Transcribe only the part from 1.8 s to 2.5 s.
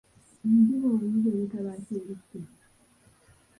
kyeruppe.